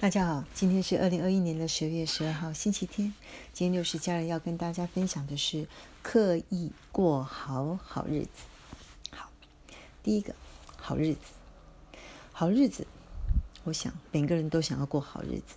[0.00, 3.12] 大家好，今天是二零二一年的十月十二号，星期天。
[3.52, 5.66] 今天六十家人要跟大家分享的是
[6.02, 8.30] 刻意过好好日子。
[9.10, 9.28] 好，
[10.04, 10.36] 第一个
[10.76, 11.20] 好日子，
[12.30, 12.86] 好日子，
[13.64, 15.56] 我想每个人都想要过好日子。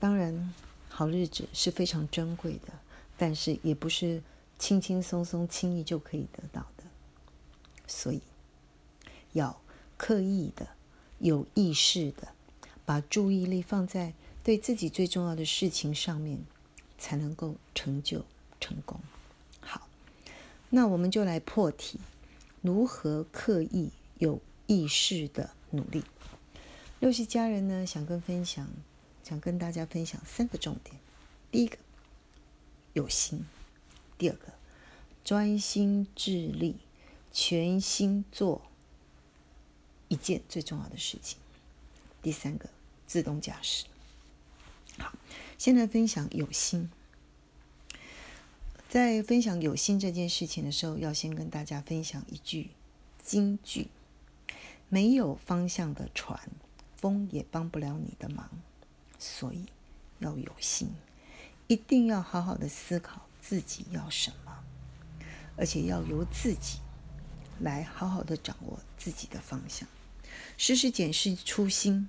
[0.00, 0.54] 当然，
[0.88, 2.72] 好日子是非常珍贵的，
[3.18, 4.22] 但是也不是
[4.58, 6.84] 轻轻松松、轻易就可以得到的。
[7.86, 8.22] 所以，
[9.34, 9.60] 要
[9.98, 10.66] 刻意的、
[11.18, 12.28] 有意识的。
[12.88, 16.38] 把注意力放在对自己最重要的事情上面，
[16.96, 18.24] 才能够成就
[18.58, 18.98] 成功。
[19.60, 19.86] 好，
[20.70, 22.00] 那我们就来破题：
[22.62, 26.02] 如何刻意有意识的努力？
[26.98, 28.66] 六系家人呢，想跟分享，
[29.22, 30.96] 想跟大家分享三个重点。
[31.50, 31.76] 第一个，
[32.94, 33.40] 有心；
[34.16, 34.54] 第二个，
[35.22, 36.76] 专心致力，
[37.30, 38.62] 全心做
[40.08, 41.36] 一件最重要的事情；
[42.22, 42.70] 第三个。
[43.08, 43.86] 自动驾驶。
[44.98, 45.12] 好，
[45.58, 46.88] 先来分享有心。
[48.88, 52.70] 在分享有心这件事情的时候，要先跟大家分享一句
[53.24, 53.88] 金句：
[54.88, 56.38] 没有方向的船，
[56.96, 58.48] 风也帮不了你的忙。
[59.18, 59.64] 所以
[60.20, 60.88] 要有心，
[61.66, 64.64] 一定要好好的思考自己要什么，
[65.56, 66.78] 而且要由自己
[67.60, 69.88] 来好好的掌握自己的方向，
[70.56, 72.08] 时时检视初心。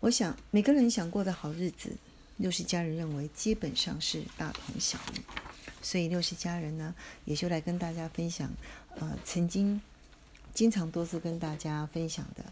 [0.00, 1.92] 我想每个人想过的好日子，
[2.38, 5.20] 六十家人认为基本上是大同小异。
[5.82, 6.94] 所以六十家人呢，
[7.26, 8.50] 也就来跟大家分享，
[8.96, 9.80] 呃，曾经
[10.54, 12.44] 经常多次跟大家分享的，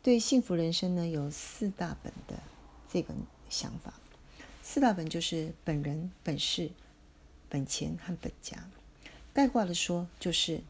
[0.00, 2.40] 对幸福人生呢有四大本的
[2.88, 3.12] 这个
[3.50, 3.92] 想法。
[4.62, 6.70] 四大本就是本人、本事、
[7.48, 8.56] 本钱和本家。
[9.32, 10.60] 概括的说，就是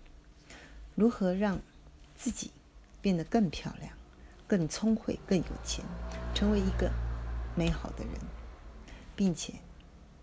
[0.95, 1.61] 如何让
[2.17, 2.51] 自己
[3.03, 3.93] 变得更漂亮。
[4.47, 5.85] 更聪慧、更有钱，
[6.35, 6.91] 成为一个
[7.55, 8.15] 美好的人，
[9.17, 9.55] 并且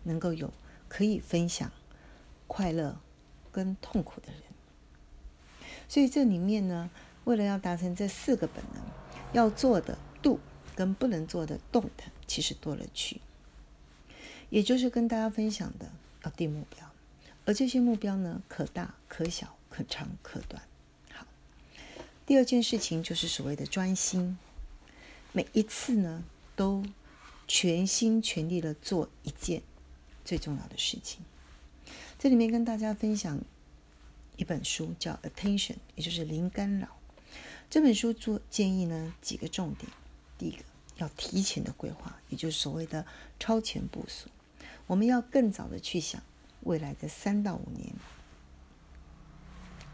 [0.04, 0.52] 能够有
[0.88, 1.72] 可以分享
[2.48, 3.00] 快乐
[3.52, 4.44] 跟痛苦的人。
[5.88, 6.90] 所以这里面呢，
[7.26, 8.84] 为了要达成这四个本能，
[9.34, 10.40] 要做的 do
[10.76, 11.90] 跟不能做的 don't，
[12.26, 13.22] 其实多了去。
[14.50, 15.92] 也就是跟大家分享的，
[16.24, 16.90] 要定目标，
[17.46, 20.62] 而这些目标呢，可大可小，可长可短。
[22.32, 24.38] 第二件事情就是所谓的专心，
[25.34, 26.24] 每一次呢
[26.56, 26.82] 都
[27.46, 29.62] 全心全力的做一件
[30.24, 31.26] 最重要的事情。
[32.18, 33.42] 这里面跟大家分享
[34.38, 36.88] 一本书，叫《Attention》，也就是零干扰。
[37.70, 39.92] 这本书做建议呢几个重点：
[40.38, 40.64] 第一个，
[40.96, 43.06] 要提前的规划，也就是所谓的
[43.42, 44.30] 超前部署。
[44.88, 46.24] 我们要更早的去想
[46.62, 47.94] 未来的三到五年，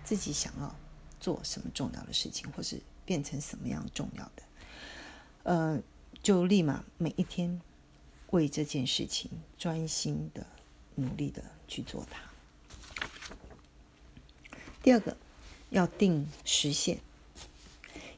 [0.03, 0.75] 自己想要。
[1.19, 4.43] 做什么重要的事情，或是变成什么样重要的，
[5.43, 5.81] 呃，
[6.21, 7.61] 就立马每一天
[8.31, 10.45] 为这件事情专心的、
[10.95, 12.21] 努力的去做它。
[14.83, 15.17] 第二个，
[15.69, 16.99] 要定时限，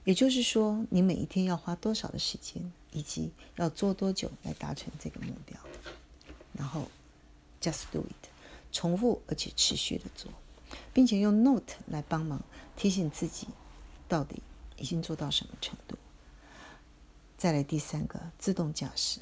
[0.03, 5.57] 也就是说，你每一天要花多少的时间，以及要做多久来达成这个目标，
[6.53, 6.87] 然后
[7.61, 8.29] just do it，
[8.71, 10.31] 重复而且持续的做。
[10.93, 12.41] 并且用 Note 来帮忙
[12.75, 13.47] 提醒自己，
[14.07, 14.41] 到底
[14.77, 15.97] 已经做到什么程度。
[17.37, 19.19] 再来第三个，自动驾驶。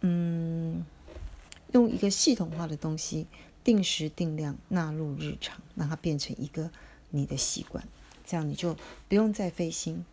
[0.00, 0.84] 嗯，
[1.72, 3.26] 用一个系统化的东西，
[3.62, 6.70] 定时定量纳入日常，让它变成一个
[7.08, 7.88] 你的习惯，
[8.26, 8.76] 这样你就
[9.08, 10.04] 不用再费心。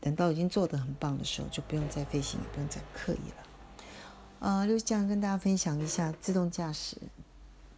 [0.00, 3.36] 等到已经做得很棒的时候，就不用再费心，也不用再刻意了。
[4.40, 6.96] 啊，就这样跟大家分享一下自动驾驶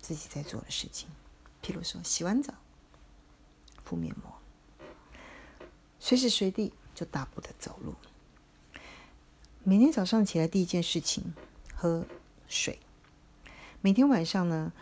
[0.00, 1.08] 自己在做的事情。
[1.68, 2.54] 譬如说，洗完澡
[3.84, 4.32] 敷面膜，
[6.00, 7.94] 随时随地就大步的走路。
[9.64, 11.34] 每天早上起来第一件事情
[11.74, 12.06] 喝
[12.48, 12.78] 水，
[13.82, 14.72] 每天晚上呢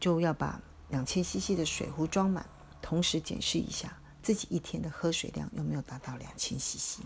[0.00, 2.48] 就要把两千 CC 的水壶装满，
[2.80, 7.02] 同时检视一下自己一天的喝水量有没有达到两千 CC。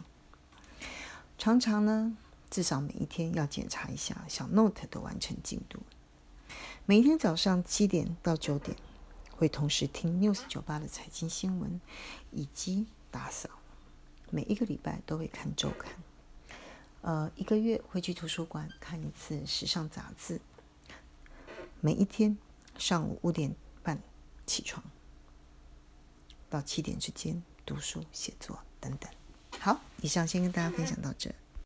[1.36, 2.16] 常常呢，
[2.48, 5.80] 至少每一天要检查一下小 Note 的完成进度。
[6.86, 8.76] 每一天早上七点到九点，
[9.36, 11.80] 会同时听 News 九八的财经新闻，
[12.30, 13.48] 以及打扫。
[14.30, 15.92] 每一个礼拜都会看周刊，
[17.02, 20.40] 呃，一个月会去图书馆看一次时尚杂志。
[21.80, 22.38] 每一天
[22.78, 24.00] 上午五点半
[24.46, 24.82] 起床，
[26.48, 29.10] 到七点之间读书写作等等。
[29.58, 31.34] 好，以上先跟大家分享到这。